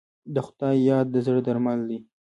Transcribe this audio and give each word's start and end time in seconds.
د 0.33 0.35
خدای 0.47 0.75
یاد 0.89 1.05
د 1.11 1.15
زړه 1.25 1.41
درمل 1.47 1.79
دی. 1.89 1.99